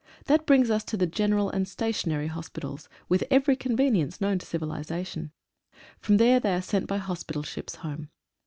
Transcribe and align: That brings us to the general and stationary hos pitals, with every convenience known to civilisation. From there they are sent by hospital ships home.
That 0.25 0.47
brings 0.47 0.71
us 0.71 0.83
to 0.85 0.97
the 0.97 1.05
general 1.05 1.51
and 1.51 1.67
stationary 1.67 2.25
hos 2.25 2.49
pitals, 2.49 2.89
with 3.07 3.23
every 3.29 3.55
convenience 3.55 4.19
known 4.19 4.39
to 4.39 4.47
civilisation. 4.47 5.31
From 5.99 6.17
there 6.17 6.39
they 6.39 6.55
are 6.55 6.61
sent 6.63 6.87
by 6.87 6.97
hospital 6.97 7.43
ships 7.43 7.75
home. 7.75 8.09